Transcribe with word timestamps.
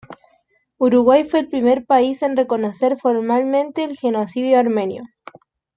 Uruguay 0.79 1.25
fue 1.25 1.41
el 1.41 1.47
primer 1.47 1.85
país 1.85 2.23
en 2.23 2.35
reconocer 2.35 2.97
formalmente 2.97 3.83
el 3.83 3.95
Genocidio 3.95 4.57
Armenio. 4.57 5.03